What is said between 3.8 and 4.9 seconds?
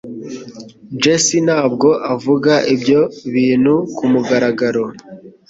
kumugaragaro.